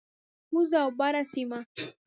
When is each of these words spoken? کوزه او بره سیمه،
کوزه 0.49 0.77
او 0.85 0.89
بره 0.99 1.23
سیمه، 1.33 1.59